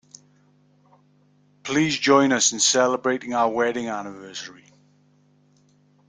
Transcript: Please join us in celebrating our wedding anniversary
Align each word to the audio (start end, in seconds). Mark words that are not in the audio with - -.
Please 1.61 1.95
join 1.95 2.31
us 2.31 2.53
in 2.53 2.59
celebrating 2.59 3.35
our 3.35 3.47
wedding 3.51 3.87
anniversary 3.87 4.71